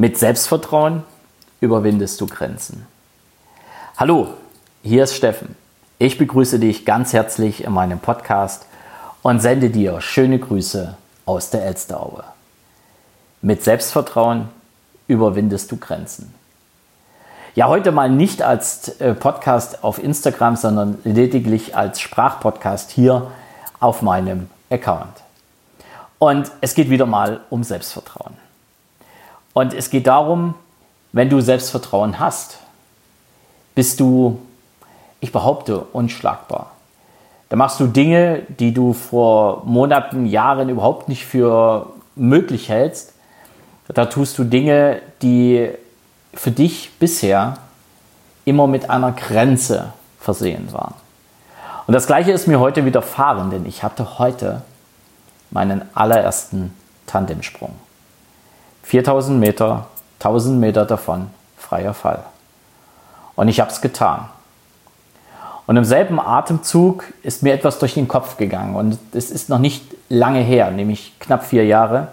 Mit 0.00 0.16
Selbstvertrauen 0.16 1.02
überwindest 1.60 2.22
du 2.22 2.26
Grenzen. 2.26 2.86
Hallo, 3.98 4.28
hier 4.82 5.04
ist 5.04 5.14
Steffen. 5.14 5.56
Ich 5.98 6.16
begrüße 6.16 6.58
dich 6.58 6.86
ganz 6.86 7.12
herzlich 7.12 7.64
in 7.64 7.72
meinem 7.74 7.98
Podcast 7.98 8.64
und 9.20 9.40
sende 9.40 9.68
dir 9.68 10.00
schöne 10.00 10.38
Grüße 10.38 10.96
aus 11.26 11.50
der 11.50 11.66
Elsteraue. 11.66 12.24
Mit 13.42 13.62
Selbstvertrauen 13.62 14.48
überwindest 15.06 15.70
du 15.70 15.76
Grenzen. 15.76 16.32
Ja, 17.54 17.68
heute 17.68 17.92
mal 17.92 18.08
nicht 18.08 18.40
als 18.40 19.00
äh, 19.02 19.12
Podcast 19.12 19.84
auf 19.84 20.02
Instagram, 20.02 20.56
sondern 20.56 20.96
lediglich 21.04 21.76
als 21.76 22.00
Sprachpodcast 22.00 22.90
hier 22.90 23.30
auf 23.80 24.00
meinem 24.00 24.48
Account. 24.70 25.12
Und 26.18 26.50
es 26.62 26.74
geht 26.74 26.88
wieder 26.88 27.04
mal 27.04 27.40
um 27.50 27.62
Selbstvertrauen. 27.64 28.39
Und 29.52 29.74
es 29.74 29.90
geht 29.90 30.06
darum, 30.06 30.54
wenn 31.12 31.28
du 31.28 31.40
Selbstvertrauen 31.40 32.18
hast, 32.18 32.58
bist 33.74 34.00
du, 34.00 34.40
ich 35.20 35.32
behaupte, 35.32 35.80
unschlagbar. 35.92 36.70
Da 37.48 37.56
machst 37.56 37.80
du 37.80 37.86
Dinge, 37.86 38.42
die 38.48 38.72
du 38.72 38.92
vor 38.92 39.62
Monaten, 39.64 40.26
Jahren 40.26 40.68
überhaupt 40.68 41.08
nicht 41.08 41.26
für 41.26 41.86
möglich 42.14 42.68
hältst. 42.68 43.14
Da 43.88 44.06
tust 44.06 44.38
du 44.38 44.44
Dinge, 44.44 45.02
die 45.20 45.68
für 46.32 46.52
dich 46.52 46.92
bisher 47.00 47.58
immer 48.44 48.68
mit 48.68 48.88
einer 48.88 49.10
Grenze 49.12 49.92
versehen 50.20 50.72
waren. 50.72 50.94
Und 51.88 51.94
das 51.94 52.06
gleiche 52.06 52.30
ist 52.30 52.46
mir 52.46 52.60
heute 52.60 52.84
widerfahren, 52.84 53.50
denn 53.50 53.66
ich 53.66 53.82
hatte 53.82 54.20
heute 54.20 54.62
meinen 55.50 55.82
allerersten 55.92 56.72
Tandemsprung. 57.06 57.74
4000 58.82 59.38
Meter, 59.38 59.86
1000 60.18 60.58
Meter 60.58 60.84
davon 60.84 61.30
freier 61.56 61.94
Fall. 61.94 62.24
Und 63.36 63.48
ich 63.48 63.60
habe 63.60 63.70
es 63.70 63.80
getan. 63.80 64.28
Und 65.66 65.76
im 65.76 65.84
selben 65.84 66.18
Atemzug 66.18 67.04
ist 67.22 67.42
mir 67.42 67.54
etwas 67.54 67.78
durch 67.78 67.94
den 67.94 68.08
Kopf 68.08 68.36
gegangen. 68.36 68.74
Und 68.74 68.98
es 69.12 69.30
ist 69.30 69.48
noch 69.48 69.60
nicht 69.60 69.84
lange 70.08 70.40
her, 70.40 70.70
nämlich 70.72 71.12
knapp 71.20 71.44
vier 71.44 71.64
Jahre. 71.64 72.08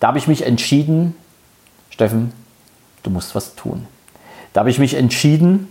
Da 0.00 0.08
habe 0.08 0.18
ich 0.18 0.28
mich 0.28 0.46
entschieden, 0.46 1.14
Steffen, 1.90 2.32
du 3.02 3.10
musst 3.10 3.34
was 3.34 3.54
tun. 3.54 3.86
Da 4.52 4.60
habe 4.60 4.70
ich 4.70 4.78
mich 4.78 4.94
entschieden, 4.94 5.68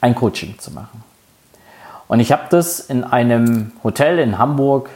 ein 0.00 0.14
Coaching 0.14 0.58
zu 0.58 0.70
machen. 0.70 1.02
Und 2.06 2.20
ich 2.20 2.32
habe 2.32 2.44
das 2.50 2.80
in 2.80 3.04
einem 3.04 3.72
Hotel 3.82 4.18
in 4.18 4.38
Hamburg 4.38 4.88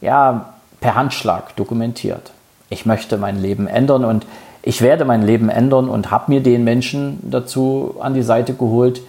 ja, 0.00 0.54
per 0.80 0.94
Handschlag 0.94 1.56
dokumentiert 1.56 2.32
ich 2.70 2.86
möchte 2.86 3.16
mein 3.16 3.40
Leben 3.40 3.66
ändern 3.66 4.04
und 4.04 4.26
ich 4.62 4.80
werde 4.80 5.04
mein 5.04 5.22
Leben 5.22 5.50
ändern 5.50 5.88
und 5.88 6.10
habe 6.10 6.32
mir 6.32 6.42
den 6.42 6.64
Menschen 6.64 7.18
dazu 7.22 7.96
an 8.00 8.14
die 8.14 8.22
Seite 8.22 8.54
geholt, 8.54 9.02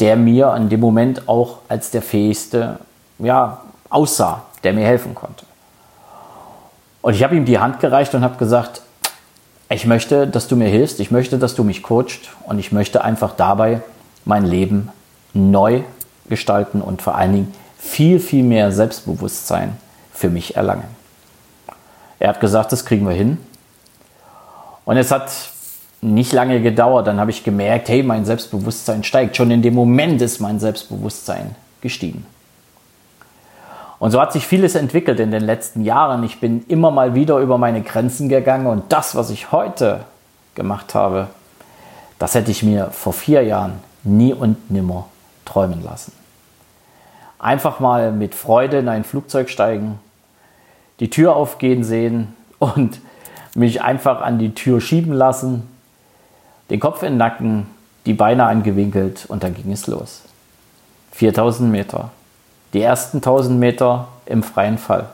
der 0.00 0.16
mir 0.16 0.48
an 0.48 0.70
dem 0.70 0.80
Moment 0.80 1.28
auch 1.28 1.58
als 1.68 1.90
der 1.90 2.00
fähigste 2.00 2.78
ja, 3.18 3.60
aussah, 3.90 4.42
der 4.64 4.72
mir 4.72 4.86
helfen 4.86 5.14
konnte. 5.14 5.44
Und 7.02 7.14
ich 7.14 7.22
habe 7.22 7.36
ihm 7.36 7.44
die 7.44 7.58
Hand 7.58 7.80
gereicht 7.80 8.14
und 8.14 8.24
habe 8.24 8.36
gesagt, 8.36 8.82
ich 9.68 9.86
möchte, 9.86 10.26
dass 10.26 10.48
du 10.48 10.56
mir 10.56 10.68
hilfst, 10.68 10.98
ich 11.00 11.10
möchte, 11.10 11.38
dass 11.38 11.54
du 11.54 11.62
mich 11.62 11.82
coacht 11.82 12.30
und 12.44 12.58
ich 12.58 12.72
möchte 12.72 13.04
einfach 13.04 13.34
dabei 13.36 13.82
mein 14.24 14.44
Leben 14.44 14.88
neu 15.32 15.82
gestalten 16.28 16.80
und 16.80 17.02
vor 17.02 17.14
allen 17.14 17.32
Dingen 17.32 17.54
viel, 17.78 18.18
viel 18.18 18.42
mehr 18.42 18.72
Selbstbewusstsein 18.72 19.76
für 20.12 20.28
mich 20.28 20.56
erlangen. 20.56 20.99
Er 22.20 22.28
hat 22.28 22.40
gesagt, 22.40 22.70
das 22.70 22.84
kriegen 22.84 23.08
wir 23.08 23.14
hin. 23.14 23.38
Und 24.84 24.96
es 24.96 25.10
hat 25.10 25.32
nicht 26.02 26.32
lange 26.32 26.60
gedauert. 26.60 27.06
Dann 27.06 27.18
habe 27.18 27.30
ich 27.30 27.42
gemerkt, 27.42 27.88
hey, 27.88 28.02
mein 28.02 28.24
Selbstbewusstsein 28.24 29.02
steigt. 29.02 29.36
Schon 29.36 29.50
in 29.50 29.62
dem 29.62 29.74
Moment 29.74 30.22
ist 30.22 30.38
mein 30.38 30.60
Selbstbewusstsein 30.60 31.56
gestiegen. 31.80 32.26
Und 33.98 34.10
so 34.12 34.20
hat 34.20 34.32
sich 34.32 34.46
vieles 34.46 34.74
entwickelt 34.74 35.18
in 35.18 35.30
den 35.30 35.42
letzten 35.42 35.82
Jahren. 35.82 36.22
Ich 36.22 36.40
bin 36.40 36.64
immer 36.68 36.90
mal 36.90 37.14
wieder 37.14 37.38
über 37.38 37.58
meine 37.58 37.82
Grenzen 37.82 38.28
gegangen 38.28 38.66
und 38.66 38.92
das, 38.92 39.14
was 39.14 39.30
ich 39.30 39.52
heute 39.52 40.00
gemacht 40.54 40.94
habe, 40.94 41.28
das 42.18 42.34
hätte 42.34 42.50
ich 42.50 42.62
mir 42.62 42.90
vor 42.90 43.12
vier 43.12 43.42
Jahren 43.42 43.80
nie 44.02 44.32
und 44.32 44.70
nimmer 44.70 45.06
träumen 45.44 45.82
lassen. 45.84 46.12
Einfach 47.38 47.80
mal 47.80 48.12
mit 48.12 48.34
Freude 48.34 48.78
in 48.78 48.88
ein 48.88 49.04
Flugzeug 49.04 49.50
steigen, 49.50 49.98
die 51.00 51.10
Tür 51.10 51.34
aufgehen 51.34 51.82
sehen 51.82 52.34
und 52.58 53.00
mich 53.54 53.82
einfach 53.82 54.20
an 54.20 54.38
die 54.38 54.54
Tür 54.54 54.80
schieben 54.80 55.12
lassen, 55.12 55.68
den 56.70 56.78
Kopf 56.78 57.02
in 57.02 57.14
den 57.14 57.16
Nacken, 57.18 57.66
die 58.06 58.14
Beine 58.14 58.44
angewinkelt 58.44 59.26
und 59.28 59.42
dann 59.42 59.54
ging 59.54 59.72
es 59.72 59.86
los. 59.86 60.22
4000 61.12 61.70
Meter. 61.70 62.10
Die 62.72 62.80
ersten 62.80 63.18
1000 63.18 63.58
Meter 63.58 64.08
im 64.26 64.42
freien 64.42 64.78
Fall. 64.78 65.08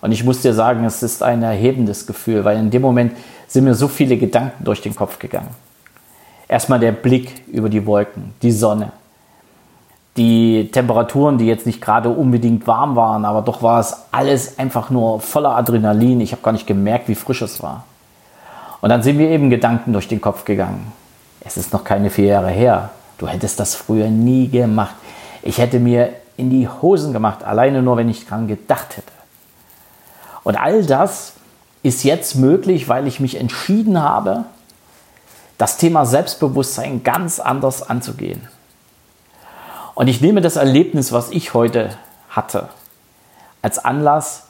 Und 0.00 0.12
ich 0.12 0.24
muss 0.24 0.42
dir 0.42 0.52
sagen, 0.52 0.84
es 0.84 1.02
ist 1.02 1.22
ein 1.22 1.42
erhebendes 1.42 2.06
Gefühl, 2.06 2.44
weil 2.44 2.58
in 2.58 2.70
dem 2.70 2.82
Moment 2.82 3.12
sind 3.46 3.64
mir 3.64 3.74
so 3.74 3.88
viele 3.88 4.16
Gedanken 4.16 4.64
durch 4.64 4.82
den 4.82 4.94
Kopf 4.94 5.18
gegangen. 5.18 5.54
Erstmal 6.48 6.80
der 6.80 6.92
Blick 6.92 7.46
über 7.48 7.68
die 7.70 7.86
Wolken, 7.86 8.34
die 8.42 8.52
Sonne, 8.52 8.92
die 10.16 10.70
Temperaturen, 10.70 11.38
die 11.38 11.46
jetzt 11.46 11.66
nicht 11.66 11.80
gerade 11.80 12.08
unbedingt 12.08 12.66
warm 12.66 12.94
waren, 12.94 13.24
aber 13.24 13.42
doch 13.42 13.62
war 13.62 13.80
es 13.80 13.96
alles 14.12 14.58
einfach 14.58 14.90
nur 14.90 15.20
voller 15.20 15.56
Adrenalin. 15.56 16.20
Ich 16.20 16.32
habe 16.32 16.42
gar 16.42 16.52
nicht 16.52 16.66
gemerkt, 16.66 17.08
wie 17.08 17.16
frisch 17.16 17.42
es 17.42 17.62
war. 17.62 17.84
Und 18.80 18.90
dann 18.90 19.02
sind 19.02 19.16
mir 19.16 19.30
eben 19.30 19.50
Gedanken 19.50 19.92
durch 19.92 20.08
den 20.08 20.20
Kopf 20.20 20.44
gegangen. 20.44 20.92
Es 21.40 21.56
ist 21.56 21.72
noch 21.72 21.84
keine 21.84 22.10
vier 22.10 22.26
Jahre 22.26 22.50
her. 22.50 22.90
Du 23.18 23.26
hättest 23.26 23.58
das 23.58 23.74
früher 23.74 24.08
nie 24.08 24.48
gemacht. 24.48 24.94
Ich 25.42 25.58
hätte 25.58 25.80
mir 25.80 26.10
in 26.36 26.50
die 26.50 26.68
Hosen 26.68 27.12
gemacht, 27.12 27.44
alleine 27.44 27.82
nur, 27.82 27.96
wenn 27.96 28.08
ich 28.08 28.26
dran 28.26 28.46
gedacht 28.46 28.96
hätte. 28.96 29.12
Und 30.42 30.56
all 30.56 30.84
das 30.84 31.34
ist 31.82 32.04
jetzt 32.04 32.36
möglich, 32.36 32.88
weil 32.88 33.06
ich 33.06 33.20
mich 33.20 33.38
entschieden 33.38 34.02
habe, 34.02 34.44
das 35.58 35.76
Thema 35.76 36.06
Selbstbewusstsein 36.06 37.02
ganz 37.02 37.40
anders 37.40 37.88
anzugehen. 37.88 38.48
Und 39.94 40.08
ich 40.08 40.20
nehme 40.20 40.40
das 40.40 40.56
Erlebnis, 40.56 41.12
was 41.12 41.30
ich 41.30 41.54
heute 41.54 41.90
hatte, 42.28 42.68
als 43.62 43.78
Anlass, 43.78 44.44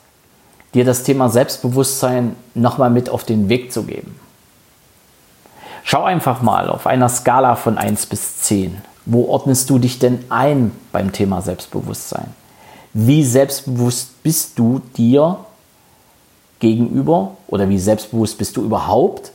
dir 0.72 0.84
das 0.84 1.04
Thema 1.04 1.28
Selbstbewusstsein 1.28 2.34
nochmal 2.54 2.90
mit 2.90 3.08
auf 3.08 3.24
den 3.24 3.48
Weg 3.48 3.72
zu 3.72 3.84
geben. 3.84 4.18
Schau 5.84 6.02
einfach 6.02 6.42
mal 6.42 6.68
auf 6.68 6.86
einer 6.86 7.08
Skala 7.08 7.56
von 7.56 7.78
1 7.78 8.06
bis 8.06 8.38
10. 8.38 8.82
Wo 9.06 9.26
ordnest 9.26 9.68
du 9.68 9.78
dich 9.78 9.98
denn 9.98 10.24
ein 10.30 10.72
beim 10.90 11.12
Thema 11.12 11.42
Selbstbewusstsein? 11.42 12.34
Wie 12.94 13.22
selbstbewusst 13.22 14.22
bist 14.22 14.58
du 14.58 14.80
dir 14.96 15.44
gegenüber 16.58 17.36
oder 17.48 17.68
wie 17.68 17.78
selbstbewusst 17.78 18.38
bist 18.38 18.56
du 18.56 18.64
überhaupt? 18.64 19.32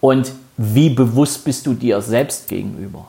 Und 0.00 0.32
wie 0.56 0.88
bewusst 0.88 1.44
bist 1.44 1.66
du 1.66 1.74
dir 1.74 2.00
selbst 2.00 2.48
gegenüber? 2.48 3.06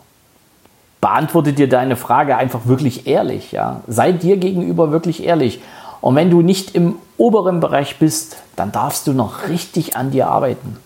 Beantworte 1.04 1.52
dir 1.52 1.68
deine 1.68 1.98
Frage 1.98 2.38
einfach 2.38 2.62
wirklich 2.66 3.08
ehrlich. 3.08 3.52
Ja? 3.52 3.82
Sei 3.88 4.14
dir 4.14 4.38
gegenüber 4.38 4.94
wirklich 4.94 5.26
ehrlich. 5.26 5.60
Und 6.00 6.16
wenn 6.16 6.30
du 6.30 6.42
nicht 6.42 6.76
im 6.76 6.96
oberen 7.18 7.60
Bereich 7.60 8.00
bist, 8.00 8.38
dann 8.56 8.72
darfst 8.72 9.06
du 9.06 9.12
noch 9.12 9.50
richtig 9.50 9.98
an 9.98 10.12
dir 10.12 10.30
arbeiten. 10.30 10.78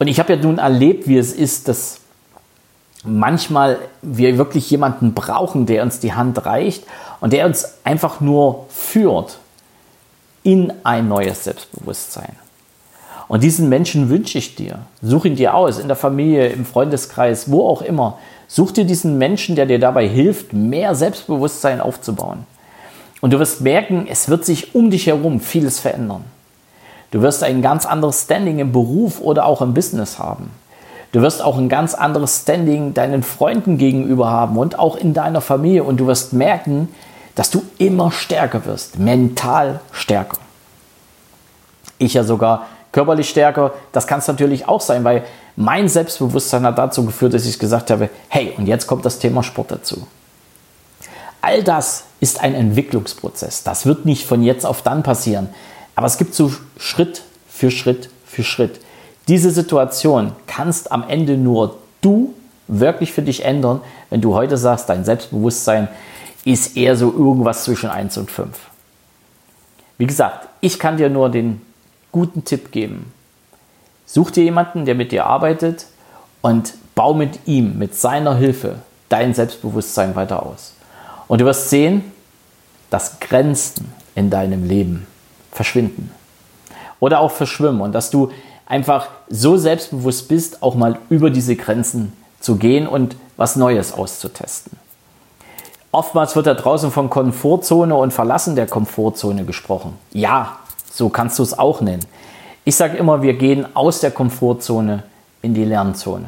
Und 0.00 0.08
ich 0.08 0.18
habe 0.18 0.34
ja 0.34 0.42
nun 0.42 0.58
erlebt, 0.58 1.06
wie 1.06 1.16
es 1.16 1.32
ist, 1.32 1.68
dass 1.68 2.00
manchmal 3.04 3.78
wir 4.02 4.36
wirklich 4.36 4.68
jemanden 4.68 5.14
brauchen, 5.14 5.66
der 5.66 5.84
uns 5.84 6.00
die 6.00 6.14
Hand 6.14 6.44
reicht 6.44 6.88
und 7.20 7.32
der 7.32 7.46
uns 7.46 7.72
einfach 7.84 8.20
nur 8.20 8.66
führt 8.68 9.38
in 10.42 10.72
ein 10.82 11.06
neues 11.06 11.44
Selbstbewusstsein. 11.44 12.34
Und 13.28 13.44
diesen 13.44 13.68
Menschen 13.68 14.08
wünsche 14.08 14.38
ich 14.38 14.56
dir. 14.56 14.80
Such 15.02 15.24
ihn 15.24 15.36
dir 15.36 15.54
aus, 15.54 15.78
in 15.78 15.86
der 15.86 15.96
Familie, 15.96 16.48
im 16.48 16.66
Freundeskreis, 16.66 17.48
wo 17.48 17.68
auch 17.68 17.82
immer. 17.82 18.18
Such 18.48 18.72
dir 18.72 18.84
diesen 18.84 19.18
Menschen, 19.18 19.56
der 19.56 19.66
dir 19.66 19.78
dabei 19.78 20.08
hilft, 20.08 20.52
mehr 20.52 20.94
Selbstbewusstsein 20.94 21.80
aufzubauen. 21.80 22.46
Und 23.20 23.32
du 23.32 23.38
wirst 23.38 23.60
merken, 23.60 24.06
es 24.08 24.28
wird 24.28 24.44
sich 24.44 24.74
um 24.74 24.90
dich 24.90 25.06
herum 25.06 25.40
vieles 25.40 25.80
verändern. 25.80 26.24
Du 27.10 27.22
wirst 27.22 27.42
ein 27.42 27.62
ganz 27.62 27.86
anderes 27.86 28.22
Standing 28.22 28.58
im 28.58 28.72
Beruf 28.72 29.20
oder 29.20 29.46
auch 29.46 29.62
im 29.62 29.74
Business 29.74 30.18
haben. 30.18 30.50
Du 31.12 31.22
wirst 31.22 31.42
auch 31.42 31.56
ein 31.56 31.68
ganz 31.68 31.94
anderes 31.94 32.42
Standing 32.42 32.92
deinen 32.92 33.22
Freunden 33.22 33.78
gegenüber 33.78 34.30
haben 34.30 34.58
und 34.58 34.78
auch 34.78 34.96
in 34.96 35.14
deiner 35.14 35.40
Familie. 35.40 35.84
Und 35.84 35.98
du 35.98 36.06
wirst 36.06 36.32
merken, 36.32 36.88
dass 37.34 37.50
du 37.50 37.62
immer 37.78 38.10
stärker 38.12 38.64
wirst, 38.66 38.98
mental 38.98 39.80
stärker. 39.92 40.38
Ich 41.98 42.14
ja 42.14 42.24
sogar 42.24 42.66
körperlich 42.96 43.28
stärker. 43.28 43.74
Das 43.92 44.06
kann 44.06 44.20
es 44.20 44.26
natürlich 44.26 44.66
auch 44.68 44.80
sein, 44.80 45.04
weil 45.04 45.22
mein 45.54 45.86
Selbstbewusstsein 45.86 46.64
hat 46.64 46.78
dazu 46.78 47.04
geführt, 47.04 47.34
dass 47.34 47.44
ich 47.44 47.58
gesagt 47.58 47.90
habe, 47.90 48.08
hey, 48.28 48.54
und 48.56 48.66
jetzt 48.66 48.86
kommt 48.86 49.04
das 49.04 49.18
Thema 49.18 49.42
Sport 49.42 49.70
dazu. 49.70 50.06
All 51.42 51.62
das 51.62 52.04
ist 52.20 52.40
ein 52.40 52.54
Entwicklungsprozess. 52.54 53.64
Das 53.64 53.84
wird 53.84 54.06
nicht 54.06 54.24
von 54.24 54.42
jetzt 54.42 54.64
auf 54.64 54.80
dann 54.80 55.02
passieren. 55.02 55.50
Aber 55.94 56.06
es 56.06 56.16
gibt 56.16 56.34
so 56.34 56.50
Schritt 56.78 57.22
für 57.50 57.70
Schritt 57.70 58.08
für 58.24 58.42
Schritt. 58.42 58.80
Diese 59.28 59.50
Situation 59.50 60.32
kannst 60.46 60.90
am 60.90 61.06
Ende 61.06 61.36
nur 61.36 61.76
du 62.00 62.32
wirklich 62.66 63.12
für 63.12 63.20
dich 63.20 63.44
ändern, 63.44 63.82
wenn 64.08 64.22
du 64.22 64.32
heute 64.32 64.56
sagst, 64.56 64.88
dein 64.88 65.04
Selbstbewusstsein 65.04 65.88
ist 66.46 66.78
eher 66.78 66.96
so 66.96 67.12
irgendwas 67.12 67.64
zwischen 67.64 67.90
1 67.90 68.16
und 68.16 68.30
5. 68.30 68.48
Wie 69.98 70.06
gesagt, 70.06 70.48
ich 70.62 70.78
kann 70.78 70.96
dir 70.96 71.10
nur 71.10 71.28
den 71.28 71.60
guten 72.16 72.46
Tipp 72.46 72.72
geben. 72.72 73.12
Such 74.06 74.30
dir 74.30 74.44
jemanden, 74.44 74.86
der 74.86 74.94
mit 74.94 75.12
dir 75.12 75.26
arbeitet 75.26 75.84
und 76.40 76.72
bau 76.94 77.12
mit 77.12 77.40
ihm, 77.44 77.78
mit 77.78 77.94
seiner 77.94 78.34
Hilfe, 78.36 78.76
dein 79.10 79.34
Selbstbewusstsein 79.34 80.16
weiter 80.16 80.46
aus. 80.46 80.72
Und 81.28 81.42
du 81.42 81.44
wirst 81.44 81.68
sehen, 81.68 82.10
dass 82.88 83.20
Grenzen 83.20 83.92
in 84.14 84.30
deinem 84.30 84.64
Leben 84.66 85.06
verschwinden 85.52 86.10
oder 87.00 87.20
auch 87.20 87.32
verschwimmen 87.32 87.82
und 87.82 87.92
dass 87.92 88.08
du 88.08 88.30
einfach 88.64 89.08
so 89.28 89.58
selbstbewusst 89.58 90.26
bist, 90.26 90.62
auch 90.62 90.74
mal 90.74 90.98
über 91.10 91.28
diese 91.28 91.54
Grenzen 91.54 92.14
zu 92.40 92.56
gehen 92.56 92.86
und 92.86 93.16
was 93.36 93.56
Neues 93.56 93.92
auszutesten. 93.92 94.78
Oftmals 95.92 96.34
wird 96.34 96.46
da 96.46 96.54
draußen 96.54 96.90
von 96.90 97.10
Komfortzone 97.10 97.94
und 97.94 98.14
Verlassen 98.14 98.56
der 98.56 98.66
Komfortzone 98.66 99.44
gesprochen. 99.44 99.98
Ja, 100.12 100.60
so 100.96 101.08
kannst 101.08 101.38
du 101.38 101.42
es 101.42 101.58
auch 101.58 101.80
nennen. 101.80 102.04
Ich 102.64 102.76
sage 102.76 102.96
immer, 102.96 103.22
wir 103.22 103.34
gehen 103.34 103.76
aus 103.76 104.00
der 104.00 104.10
Komfortzone 104.10 105.02
in 105.42 105.54
die 105.54 105.64
Lernzone. 105.64 106.26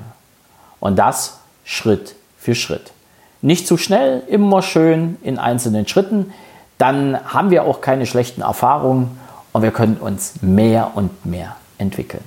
Und 0.81 0.99
das 0.99 1.39
Schritt 1.65 2.15
für 2.39 2.55
Schritt. 2.55 2.93
Nicht 3.41 3.67
zu 3.67 3.77
schnell, 3.77 4.23
immer 4.29 4.63
schön 4.63 5.17
in 5.23 5.39
einzelnen 5.39 5.87
Schritten. 5.89 6.33
Dann 6.77 7.19
haben 7.25 7.51
wir 7.51 7.65
auch 7.65 7.81
keine 7.81 8.07
schlechten 8.07 8.43
Erfahrungen 8.43 9.19
und 9.53 9.63
wir 9.63 9.71
können 9.71 9.97
uns 9.97 10.35
mehr 10.43 10.93
und 10.95 11.27
mehr 11.27 11.57
entwickeln. 11.79 12.25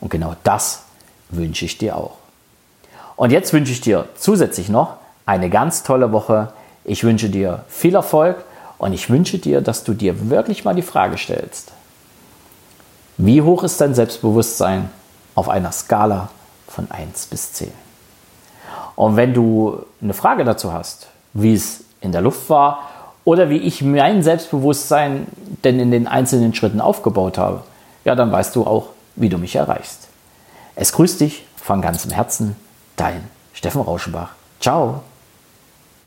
Und 0.00 0.10
genau 0.10 0.34
das 0.44 0.82
wünsche 1.30 1.64
ich 1.64 1.78
dir 1.78 1.96
auch. 1.96 2.16
Und 3.16 3.32
jetzt 3.32 3.52
wünsche 3.52 3.72
ich 3.72 3.80
dir 3.80 4.08
zusätzlich 4.16 4.68
noch 4.68 4.96
eine 5.24 5.48
ganz 5.48 5.82
tolle 5.82 6.12
Woche. 6.12 6.52
Ich 6.84 7.04
wünsche 7.04 7.30
dir 7.30 7.64
viel 7.68 7.94
Erfolg 7.94 8.44
und 8.78 8.92
ich 8.92 9.10
wünsche 9.10 9.38
dir, 9.38 9.60
dass 9.60 9.84
du 9.84 9.94
dir 9.94 10.30
wirklich 10.30 10.64
mal 10.64 10.74
die 10.74 10.82
Frage 10.82 11.18
stellst, 11.18 11.72
wie 13.18 13.40
hoch 13.40 13.62
ist 13.62 13.80
dein 13.80 13.94
Selbstbewusstsein 13.94 14.90
auf 15.34 15.48
einer 15.48 15.72
Skala 15.72 16.28
von 16.68 16.90
1 16.90 17.26
bis 17.26 17.52
10? 17.54 17.72
Und 18.94 19.16
wenn 19.16 19.34
du 19.34 19.82
eine 20.02 20.14
Frage 20.14 20.44
dazu 20.44 20.72
hast, 20.72 21.08
wie 21.32 21.54
es 21.54 21.84
in 22.00 22.12
der 22.12 22.20
Luft 22.20 22.48
war 22.50 22.80
oder 23.24 23.50
wie 23.50 23.58
ich 23.58 23.82
mein 23.82 24.22
Selbstbewusstsein 24.22 25.26
denn 25.64 25.80
in 25.80 25.90
den 25.90 26.06
einzelnen 26.06 26.54
Schritten 26.54 26.80
aufgebaut 26.80 27.38
habe, 27.38 27.62
ja, 28.04 28.14
dann 28.14 28.32
weißt 28.32 28.54
du 28.56 28.66
auch, 28.66 28.88
wie 29.16 29.28
du 29.28 29.38
mich 29.38 29.56
erreichst. 29.56 30.08
Es 30.74 30.92
grüßt 30.92 31.20
dich 31.20 31.46
von 31.56 31.80
ganzem 31.80 32.10
Herzen, 32.10 32.56
dein 32.96 33.24
Steffen 33.52 33.80
Rauschenbach. 33.80 34.30
Ciao. 34.60 35.02